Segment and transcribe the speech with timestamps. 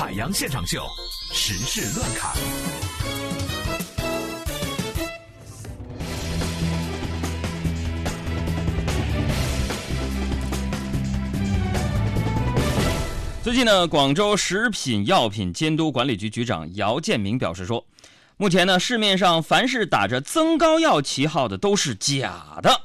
[0.00, 0.82] 海洋现场秀，
[1.30, 2.32] 时事乱侃。
[13.42, 17.84] 最近呢，广州食品药品监督管理局局长姚建明表示说，
[18.38, 22.80] 目前呢，市面上凡是打着增高药旗号的都是假的。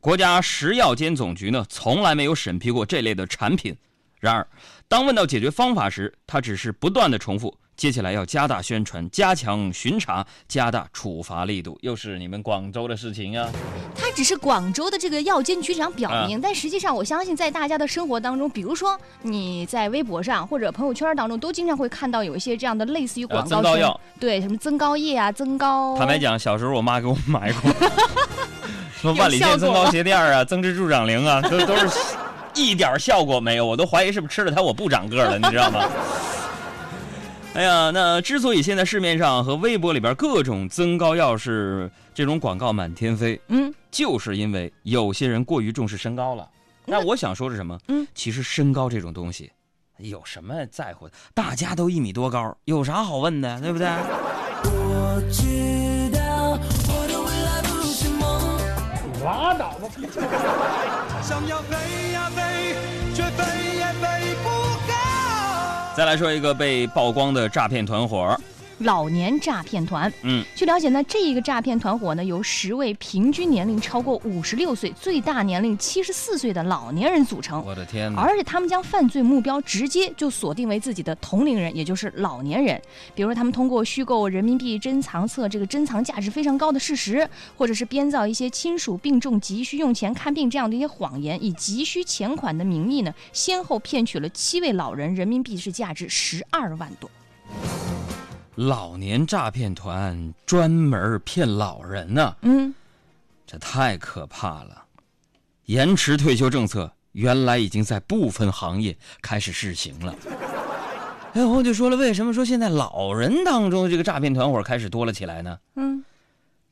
[0.00, 3.74] 国家食药监总局呢，从来没有审批过这类的产品。
[4.20, 4.46] 然而，
[4.92, 11.78] 当问到解决方法时，他只是不断的重复，接下来要加大宣传，加强巡查，加大处罚力度。
[11.80, 13.48] 又是你们广州的事情呀、
[13.96, 25.96] 他只是广州的这个药监局长表啊明，但实际上我相信在大家的生活当中，比如说你在微博上或者朋友圈当中，都经常会看到有一些这样的类似于广呃告声增高药，对，什么增高液啊、增高。
[25.96, 27.72] 坦白讲，小时候我妈给我买过，
[29.00, 31.88] 什么万里有效果线增高鞋垫啊、增脂助长灵啊，都都是
[32.54, 35.88] 一点效果没有，我都怀疑是不是吃了它我不长个儿了，你知道吗？
[37.54, 46.48] 哎呀，那之所以现在市面上和微博里边各种增高药是这种广告满天飞，嗯，就是因为有些人过于重视身高了。
[46.86, 47.78] 那我想说是什么？
[47.88, 49.52] 嗯，其实身高这种东西，
[49.98, 51.12] 有什么在乎的？
[51.34, 53.86] 大家都一米多高，有啥好问的，对不对？
[54.64, 56.58] 我知道
[56.88, 58.22] 我的未来不是梦。
[59.22, 59.88] 拉倒吧！
[61.22, 62.01] 想要飞呀飞，
[65.94, 68.34] 再来说一个被曝光的诈骗团伙，
[68.82, 70.12] 老年诈骗团。
[70.22, 77.64] 嗯，据了解呢，这一个诈骗团伙呢，由十位平均年龄超过五十六岁、最大年龄七十四岁的老年人组成。
[77.64, 78.20] 我的天哪！
[78.20, 82.80] 而且他们将犯罪目标直接就锁定为自己的同龄人，也就是老年人。
[83.14, 97.10] 比如说，他们通过虚构人民币珍藏册这个珍藏价值非常高的事实，或者是编造一些亲属病重急需用钱看病这样的一些谎言，以急需钱款的名义呢，先后骗取了七位老人人民币是价值十二万多。
[98.56, 102.74] 老年诈骗团专门骗老人呢、嗯，
[103.46, 104.84] 这太可怕了。
[105.64, 110.14] 延迟退休政策原来已经在部分行业开始试行了。
[111.32, 115.58] 哎，我就说了，为什么说现在老人当中这个诈骗团伙开始多了起来呢？
[115.76, 116.04] 嗯，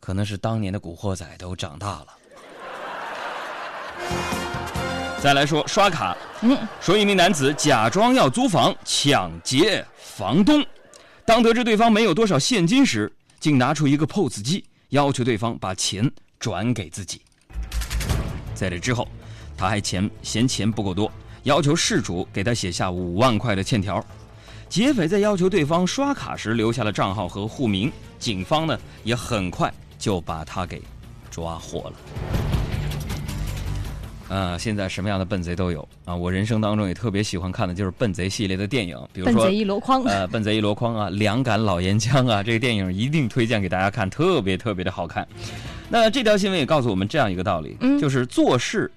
[0.01, 2.07] 可能是当年的古惑仔都长大了。
[5.19, 10.63] 再来说刷卡，嗯，说一名男子假装要租房抢劫房东，
[11.31, 13.09] 当得知对方没有多少现金时，
[13.39, 16.11] 竟拿出一个 POS 机，要求对方把钱
[16.41, 17.23] 转给自己。
[18.53, 19.07] 在这之后，
[19.57, 21.09] 他还嫌嫌钱不够多，
[21.45, 24.05] 要求事主给他写下五万块的欠条。
[24.69, 30.83] 劫匪在要求对方刷卡时留下了账号和户名，警方呢也很快就把他给
[31.31, 32.30] 抓获了。
[34.31, 36.15] 啊，现在什么样的笨贼都有啊！
[36.15, 40.05] 我人生当中也特别喜欢看的就是笨贼系列的电影，比如说笨贼一箩筐。
[40.05, 45.27] 呃，笨贼一箩筐啊，两杆老烟枪啊，这个电影一定推荐给大家看，特别特别的好看。
[45.89, 48.89] 那这条新闻也告诉我们这样一个道理，嗯就是做事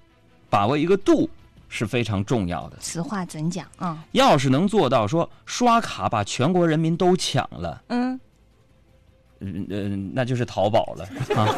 [0.48, 1.28] 把握一个度
[1.68, 2.76] 是非常重要的。
[2.78, 4.04] 此话怎讲啊？
[4.12, 8.20] 要是能做到说刷卡把全国人民都抢了，嗯，
[9.40, 11.04] 嗯嗯，那就是淘宝了
[11.36, 11.48] 啊。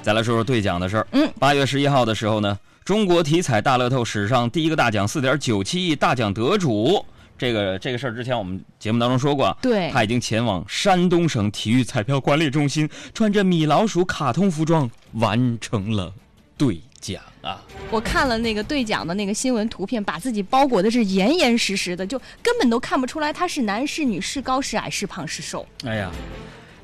[0.02, 1.06] 再来说说兑奖的事儿。
[1.12, 7.04] 嗯，八月十一号的时候呢，中国体彩大乐透史上第一个大奖四点九七亿大奖得主，
[7.38, 16.12] 这个这个事儿之前我们节目当中说过啊，对他已经前往山东省体育彩票管理中心，穿着米老鼠卡通服装完成了
[16.58, 17.62] 兑奖啊。
[17.90, 25.64] 我看了那个兑奖的那个新闻图片，把自己包裹的是严严实实的，就根本都看不出来他是男是女是高是矮是胖是瘦。
[25.84, 26.10] 哎呀，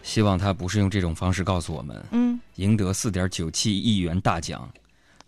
[0.08, 4.66] 希望他不是用这种方式告诉我们，嗯，赢得四点九七亿元大奖，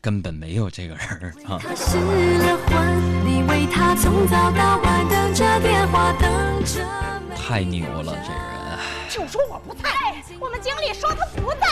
[0.01, 1.61] 根本没有这个人儿啊。
[1.63, 6.83] 他失了魂，你为他从早到晚等着电话，等着
[7.37, 8.41] 太牛了，这人。
[9.11, 9.91] 就说我不在，
[10.41, 11.67] 我们经理说他不在。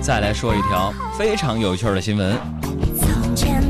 [0.00, 2.38] 再来说一条非常有趣的新闻。
[2.98, 3.62] 从前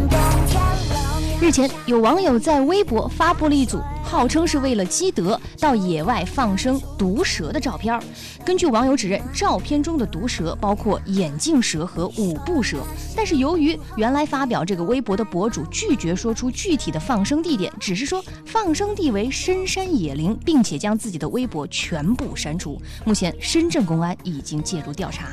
[1.45, 8.01] 日前，有网友在微博发布了一组号称是为了积德到野外放生毒蛇的照片。
[8.47, 12.79] 根据网友指认，照片中的毒蛇包括眼镜蛇和五步蛇。
[13.15, 22.81] 但是由于原来发表这个微博的博主拒绝说出具体的放生地点，只是说放生地为深山野林，并且将自己的微博全部删除。
[23.05, 25.29] 目前，深圳公安已经介入调查。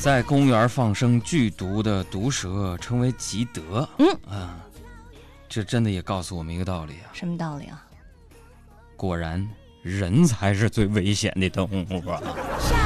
[0.00, 3.88] 在公园放生剧毒的毒蛇称为积德。
[3.98, 4.56] 嗯啊，
[5.50, 7.84] 这真的也告诉我们一个道理啊，什么道理啊？
[8.94, 9.44] 果然
[9.82, 12.22] 人才是最危险的动物啊！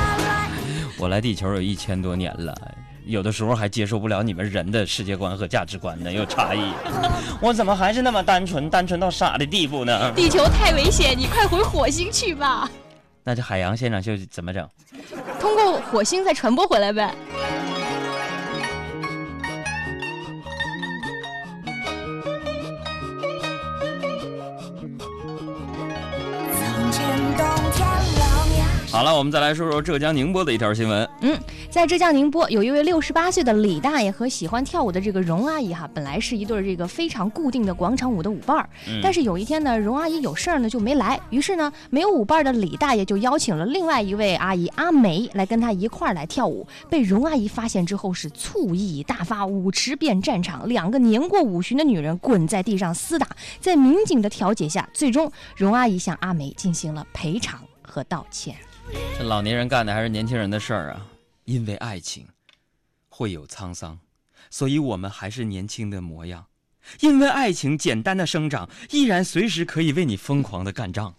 [0.99, 2.57] 我来地球有一千多年了，
[3.05, 6.73] 有的时候还接受不了你们人的世界观和价值观呢，有差异。
[7.39, 10.11] 我怎么还是那么单纯，单纯到傻的地步呢？
[10.17, 12.71] 地球太危险，你快回火星去吧。
[13.23, 14.67] 那这海洋现场秀怎么整？
[15.39, 17.15] 通过火星再传播回来呗。
[29.19, 31.09] 我们再来说说浙江宁波的一条新闻。
[31.21, 31.39] 嗯
[31.71, 38.69] 在浙江宁波，有一位六十八岁的李大爷和喜欢跳舞的这个荣阿姨哈，本来是一对这个非常固定的广场舞的舞伴儿。
[38.89, 46.67] 嗯但是有一天呢，荣阿姨有事儿呢就没来，于是呢，没有舞伴儿的李大爷就邀请了另外一位阿姨阿梅来跟他一块儿来跳舞。
[46.89, 53.29] 被荣阿姨发现之后是醋意大发，舞池变战场，两个年过五旬的女人滚在地上厮打。
[53.61, 58.55] 在民警的调解下，最终荣阿姨向阿梅进行了赔偿和道歉。
[58.93, 61.07] 这老年人干的还是年轻人的事儿啊！
[61.45, 62.27] 因为爱情
[63.09, 63.99] 会有沧桑，
[64.51, 66.47] 所以我们还是年轻的模样。
[67.01, 71.15] 因为爱情简单的生长，依然随时可以为你疯狂的干仗。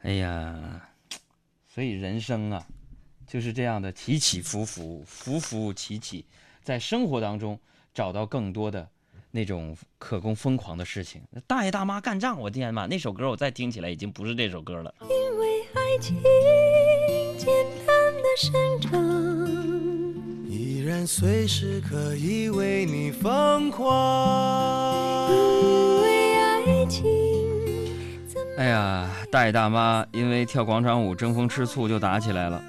[0.00, 0.88] 哎呀，
[1.72, 2.66] 所以人生啊，
[3.26, 6.26] 就是这样的起起伏伏，伏伏起起，
[6.62, 7.58] 在生活当中
[7.94, 8.88] 找到更多的
[9.36, 11.20] 那种可供疯狂的事情。
[11.44, 12.86] 大爷大妈干仗，我天呐！
[12.88, 14.94] 那首歌我再听起来已经不是这首歌了。
[15.00, 16.16] 因为爱情
[17.36, 17.52] 简
[17.84, 18.92] 单的生长，
[20.48, 25.28] 依然随时可以为你疯狂。
[25.32, 27.04] 因为爱情
[28.56, 32.62] 哎呀，大爷大妈因为跳广场舞争风吃醋就打起来了，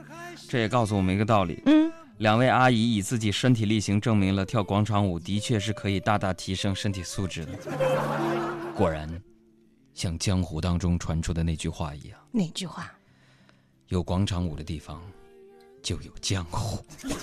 [0.49, 7.51] 这也告诉我们一个道理：嗯，两位阿姨以自己身体力行证明了跳广场舞的确是可以大大提升身体素质的。
[8.73, 9.09] 果然，
[9.93, 12.89] 像江湖当中传出的那句话一样，哪句话？
[13.89, 15.01] 有广场舞的地方，
[15.83, 16.79] 就有江湖。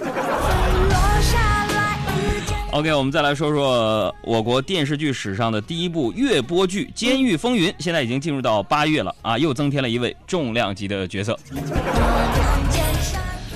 [2.72, 11.38] OK，我们再来说说我国电视剧史上的第一部月播剧《监狱风云》，现在已经进入到八月了啊，又增添了一位重量级的角色。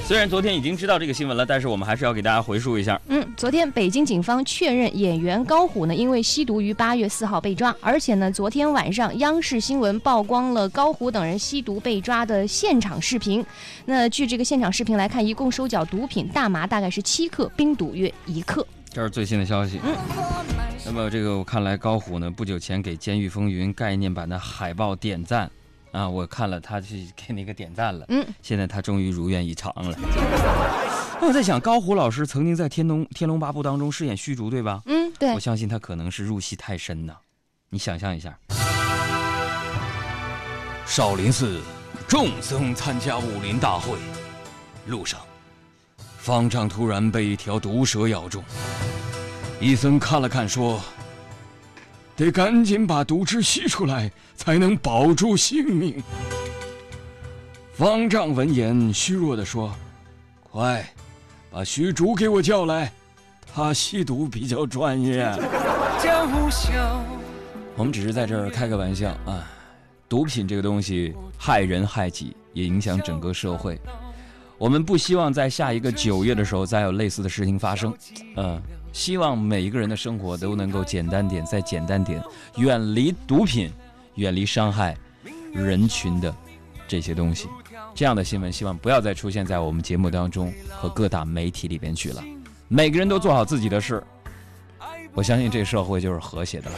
[0.07, 3.01] 虽然昨天已经知道这个新闻了，但是我们还是要给大家回述一下。
[3.09, 13.45] 嗯，昨天北京警方确认演员高虎呢，因为吸毒于八月四号被抓，而且呢，昨天晚上央视新闻曝光了高虎等人吸毒被抓的现场视频。
[13.85, 18.65] 那据这个现场视频来看，一共收缴毒品大麻大概是七克，冰毒约一克。
[18.93, 19.81] 这是最新的消息。
[19.83, 19.93] 嗯
[20.85, 25.51] 那么这个我看来高虎呢，不久前给《监狱风云》概念版的海报点赞，
[25.97, 28.05] 啊，我看了他去给那个点赞了。
[28.09, 29.97] 嗯，现在他终于如愿以偿了。
[31.19, 34.83] 那我在想，高虎老师曾经在《天龙天龙八部》当中饰演虚竹，对吧？
[34.85, 37.15] 嗯，对我，相信他可能是入戏太深呐。
[37.71, 38.39] 你想象一下，
[40.85, 41.63] 少林寺
[42.07, 43.97] 众僧参加武林大会，
[44.89, 45.19] 路上，
[46.19, 48.45] 方丈突然被一条毒蛇咬中。
[49.59, 50.79] 一僧看了看，说
[52.17, 56.03] ：“得赶紧把毒汁吸出来，才能保住性命。”
[57.75, 59.73] 方丈闻言，虚弱地说
[60.43, 60.89] ：“快，
[61.51, 62.91] 把徐竹给我叫来，
[63.55, 65.31] 他吸毒比较专业。”
[67.77, 69.53] 我们只是在这儿开个玩笑啊。
[70.09, 73.79] 毒品这个东西害人害己，也影响整个社会。
[74.57, 77.93] 我们不希望在下一个九月的时候再有类似的事情发生。
[78.37, 78.63] 嗯，
[78.97, 82.19] 希望每一个人的生活都能够简单点，再简单点，
[82.57, 83.71] 远离毒品，
[84.15, 84.97] 远离伤害
[85.53, 86.35] 人群的
[86.89, 87.47] 这些东西。
[87.95, 92.25] 这样的新闻，希望不要再出现在我们节目当中和各大媒体里边去了。
[92.69, 94.03] 每个人都做好自己的事，
[95.13, 96.77] 我相信这社会就是和谐的了。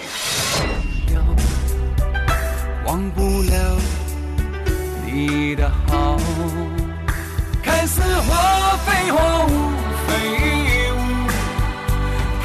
[2.84, 3.78] 忘不了
[5.06, 6.18] 你的好。
[7.62, 9.98] 看似花非花，雾非雾，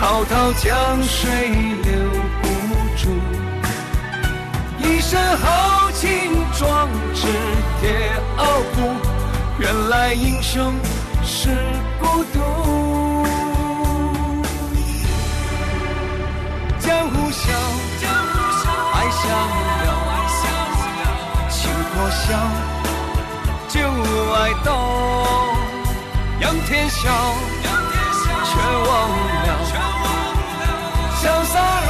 [0.03, 1.47] 滔滔江水
[1.81, 2.09] 留
[2.41, 2.47] 不
[2.97, 3.07] 住。
[4.77, 7.25] 一身豪情壮志
[7.79, 8.43] 铁傲
[8.75, 8.91] 骨，
[9.59, 10.73] 原来英雄
[11.23, 11.55] 是
[12.01, 13.25] 孤独。
[16.79, 17.49] 江湖笑，
[18.93, 19.29] 爱逍
[19.85, 19.87] 遥，
[21.49, 22.27] 情破晓，
[23.69, 23.79] 就
[24.33, 24.67] 爱动。
[26.41, 27.09] 仰天笑，
[31.23, 31.82] 潇洒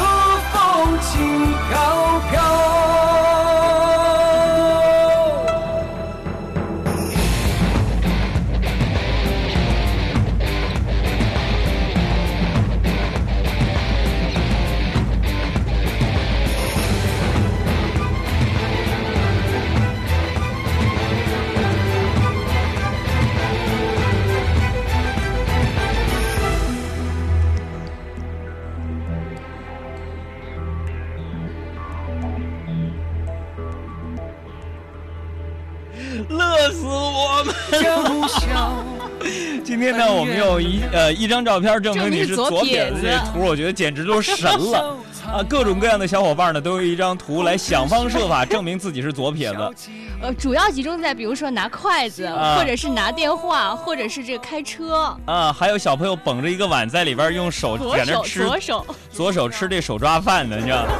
[39.64, 44.98] 今天呢，我们用一呃一张照片证明你是左撇子，这图我觉得简直都神了
[45.32, 45.42] 啊！
[45.48, 49.74] 各种各样的小伙伴呢，都用一张图来想方设法证明自己是左撇子。
[50.22, 58.86] 呃，主要集中在比如说拿筷子，啊或者是拿电话，或者是这个开车，啊，还有小朋友捧着一个碗在里边用手在那吃左手。
[59.10, 60.92] 左手吃这手抓饭的，你知道吗？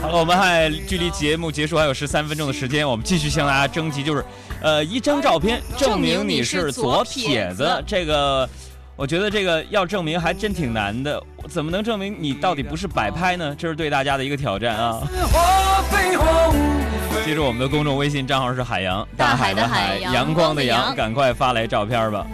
[0.00, 4.24] 好了，我们还距离节目结束还有十三分钟的时间，我们继续向大家征集，就是，
[4.64, 7.84] 呃，一张照片证明你是左撇子。
[7.86, 8.48] 这个，
[8.96, 11.22] 我觉得这个要证明还真挺难的。
[11.50, 13.54] 怎么能证明你到底不是摆拍呢？
[13.58, 15.02] 这是对大家的一个挑战啊！
[17.26, 22.26] 记住我们的公众微信账号是海洋，大海海的海阳阳光的阳，光的阳赶快发来照片吧。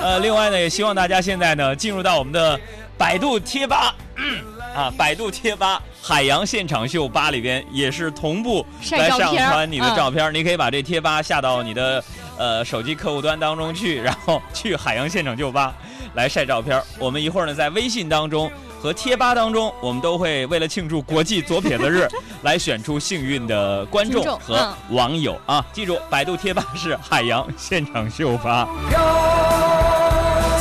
[0.00, 2.56] 呃，另外呢，也希望大家现在呢进入到我们的
[2.96, 4.44] 百度贴吧，嗯
[4.76, 12.02] 啊，百度贴吧海洋现场秀吧里边也是同步来上晒照片儿传你的嗯照片儿，你可以把这贴吧下到你的
[12.36, 15.72] 呃手机客户端当中去，然后去海洋现场秀吧
[16.14, 16.82] 来晒照片。
[16.98, 18.50] 我们一会儿呢在微信当中。
[18.82, 22.08] 和贴吧当中，我们都会为了庆祝国际左撇子日，
[22.42, 25.64] 来选出幸运的观众和网友啊！
[25.72, 28.68] 记住，百度贴吧是海洋现场秀吧。
[28.90, 28.98] 飘，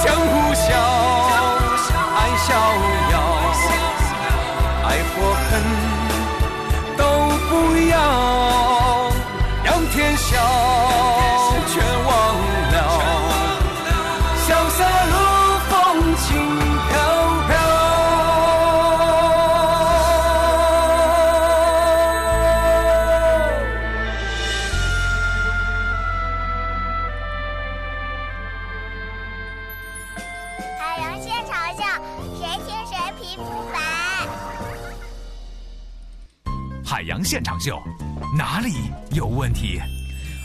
[0.03, 0.77] 江湖笑，
[2.15, 3.00] 爱逍遥，爱或
[5.51, 5.61] 恨
[6.97, 7.03] 都
[7.49, 7.51] 不
[7.89, 9.11] 要，
[9.65, 10.39] 仰天笑，
[37.31, 37.81] 现场秀，
[38.37, 38.73] 哪里
[39.13, 39.79] 有问题？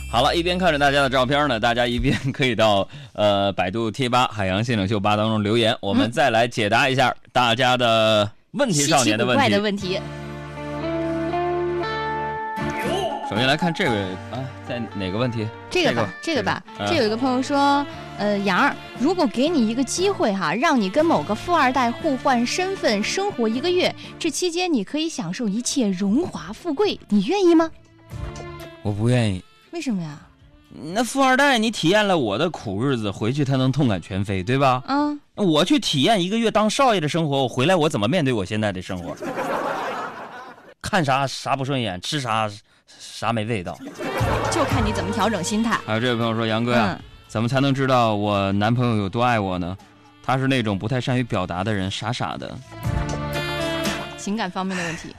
[0.09, 9.63] 好了，一边看着大家的照片呢，大家一边可以到呃百度贴吧“海洋现场秀吧”当中留言，我们再来解答一下大家的问题少年的问奇古怪的题。
[9.63, 9.99] 问题，
[13.29, 13.97] 首先来看这位
[14.31, 15.47] 啊，在哪个问题？
[15.69, 17.85] 这个吧，这个吧，嗯这有一个朋友说，
[18.17, 27.71] 呃，杨儿，如果给你一个机会哈，让你跟某个富二代互换身份生活一个月，这期间你可以享受一切荣华富贵，你愿意吗？
[28.81, 29.43] 我不愿意。
[29.71, 30.19] 为什么呀？
[30.93, 34.83] 那富二代，你体验了我的苦日子，回去他能痛感全非，对吧？
[34.87, 39.15] 嗯，我去体验一个月当少爷的生活，我回来我怎么面对我现在的生活？
[40.81, 42.49] 看啥啥不顺眼，吃啥
[42.99, 43.77] 啥没味道。
[44.57, 45.79] 就看你怎么调整心态。
[45.85, 49.77] 还有这位朋友说：“杨哥呀、嗯，怎么才能知道我男朋友有多爱我呢？
[50.23, 52.57] 他是那种不太善于表达的人，傻傻的。
[54.17, 55.15] 情感方面的问题，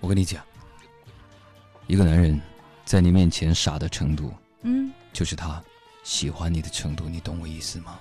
[0.00, 0.42] 我跟你讲，
[1.86, 2.40] 一个男人
[2.86, 5.62] 在你面前傻的程度，嗯，就是他
[6.02, 7.98] 喜欢你的程度，你懂我意思吗？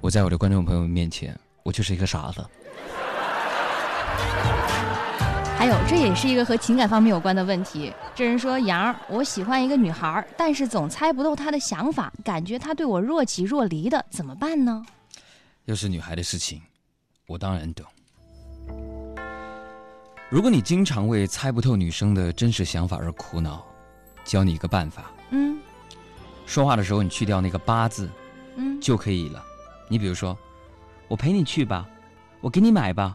[0.00, 2.46] 我在我的观众朋友们面前，我就是一个傻子。
[5.60, 7.92] 还有，这也是一个和情感方面有关的问题。
[8.14, 14.82] 这人说：“杨儿，我喜欢一个女孩，但是总猜不透她的想法，感觉她对我若即若离的，怎么办呢
[15.66, 16.62] 又是女孩的事情，
[17.26, 17.84] 我当然懂。
[20.30, 23.62] 如果你经常为猜不透女生的真实想法而苦恼，
[24.24, 25.58] 教你一个办法：？”嗯
[26.46, 28.08] 说话的时候你去掉那个“八”字
[28.56, 29.44] 嗯，就可以了。
[29.88, 30.34] 你比如说，
[31.06, 31.86] 我陪你去吧，
[32.40, 33.14] 我给你买吧，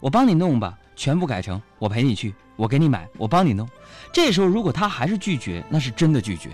[0.00, 3.66] 我帮你弄吧，全部改成我陪你去，我给你买，我帮你弄。
[4.12, 6.50] 这时候如果他还是拒绝，那是真的拒绝。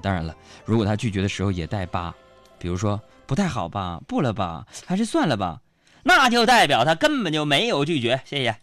[0.00, 2.12] 当然了，如果他拒绝的时候也带“八”，
[2.58, 5.60] 比如说不太好吧，不了吧，还是算了吧，
[6.02, 8.18] 那就代表他根本就没有拒绝。
[8.24, 8.56] 谢谢。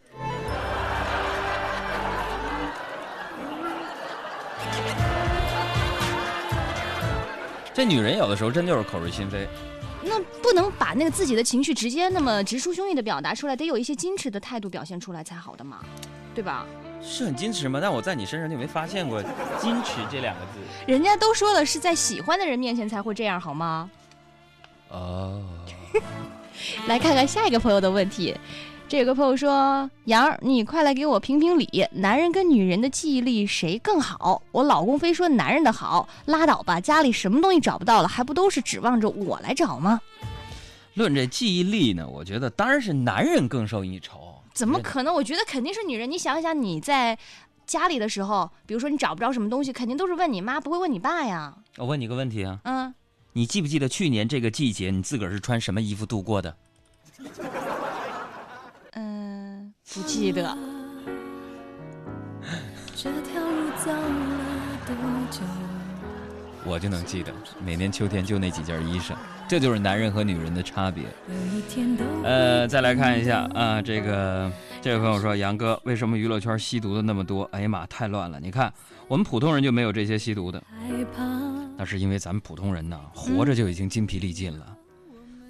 [7.72, 9.48] 这女人有的时候真就是口是心非。
[10.04, 15.80] 那不能把那个自己的情绪直接那么直抒胸臆的表达出来，得有一些矜持的态度表现出来才好的嘛，
[16.34, 16.66] 对吧？
[17.04, 17.80] 是很矜持吗？
[17.82, 19.22] 但我在你身上就没发现过
[19.60, 20.60] “矜持”这两个字。
[20.86, 23.90] 人家都说了是在喜欢的人面前才会这样，好吗？
[24.90, 25.42] 哦，
[26.88, 28.38] 来看看下一个朋友的问题。
[28.92, 34.44] 这有个朋友说：“杨儿，你快来给我评评理，男人跟女人的记忆力谁更好？
[34.52, 40.02] 我老公非说男人的好，拉倒吧，家里什么东西找不到了，还不都是指望着我来找吗？
[40.96, 44.36] 论这记忆力呢，我觉得当然是男人更胜一筹。
[44.54, 45.14] 怎么可能？
[45.14, 46.12] 我觉得肯定是女人。
[46.12, 47.18] 你想想，你在
[47.66, 51.56] 家里的时候，比如说你找不着什么东西，肯定都是问你妈，不会问你爸呀。
[51.78, 52.94] 我问你个问题啊，嗯，
[53.32, 56.54] 你记不记得去年这个季节你自个儿是穿什么衣服度过的？
[58.94, 60.58] 嗯、不记得。
[62.96, 64.96] 这条路走了多
[65.30, 65.42] 久？
[66.64, 67.34] 我就能记得，
[67.66, 69.16] 每年秋天就那几件衣裳，
[69.50, 71.04] 这就是男人和女人的差别。
[72.24, 74.50] 呃，再来看一下啊，这个
[74.82, 77.44] 这位朋友说，杨哥，为什么娱乐圈吸毒的那么多？
[77.52, 78.40] 哎呀妈，太乱了！
[78.40, 78.72] 你看，
[79.08, 80.64] 我们普通人就没有这些吸毒的，
[81.76, 84.66] 那是因为咱们普通人呢，活着就已经筋疲力尽了，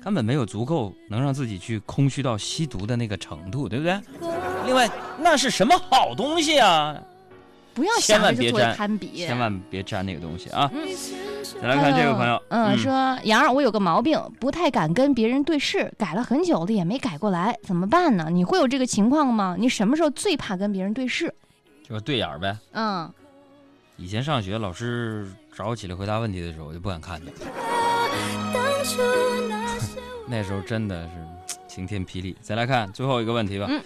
[0.04, 4.00] 根本没有足够能让自己去空虚到吸毒的那个程度，对不对？
[4.66, 4.90] 另外，
[5.20, 6.96] 那是什么好东西啊？
[7.74, 9.26] 不要千万别沾攀比。
[9.26, 10.70] 千万别沾那个东西啊！
[10.74, 10.82] 嗯
[11.62, 12.92] 再来看这位朋友，嗯，说
[13.24, 18.30] 杨儿，我有个毛病，不太敢跟别人对视，改了很久了也没改过来，怎么办呢？
[18.32, 19.56] 你会有这个情况吗？
[19.58, 21.34] 你什么时候最怕跟别人对视？
[21.88, 22.58] 就是对眼儿呗。
[22.72, 23.12] 嗯，
[23.98, 27.32] 以前上学，老师找我起来回答问题的时候，我就不敢看他。
[28.54, 29.02] 当初
[30.28, 31.12] 那时候真的是
[31.68, 32.36] 晴天霹雳。
[32.42, 33.68] 再来看最后一个问题吧。
[33.70, 33.82] 嗯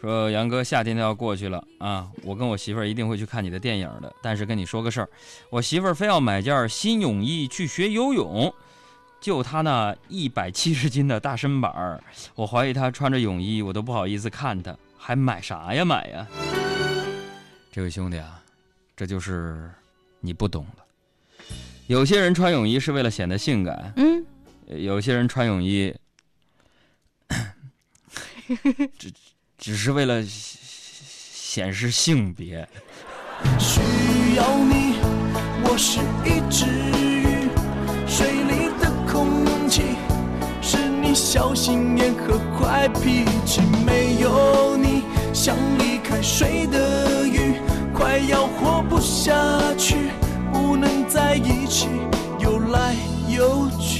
[0.00, 4.10] 说杨哥，夏天都要过去了啊，我跟我媳妇儿一定会去看你的电影的。
[4.22, 5.08] 但是跟你说个事儿，
[5.50, 8.50] 我媳妇儿非要买件新泳衣去学游泳，
[9.20, 12.02] 就她那一百七十斤的大身板儿，
[12.34, 16.26] 我怀疑她穿着泳衣，我都不好意思看她，还买啥呀买呀？
[17.70, 18.42] 这位兄弟啊，
[18.96, 19.70] 这就是
[20.20, 20.84] 你不懂了。
[21.88, 24.19] 有些人穿泳衣是为了显得性感，嗯，
[24.76, 25.92] 有些人穿泳衣，
[28.96, 29.12] 只
[29.58, 32.68] 只是为了显显示性别。
[33.58, 33.80] 需
[34.36, 34.94] 要你，
[35.64, 36.66] 我是一只
[37.00, 37.48] 鱼，
[38.06, 39.82] 水里的空气
[40.62, 43.60] 是你小心眼和坏脾气。
[43.84, 45.02] 没有你，
[45.34, 47.54] 像离开水的鱼，
[47.92, 49.34] 快要活不下
[49.76, 49.96] 去，
[50.52, 51.88] 不能在一起
[52.38, 52.94] 游来
[53.28, 53.99] 游去。